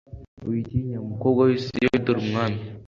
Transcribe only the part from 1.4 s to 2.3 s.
w i Siyoni Dore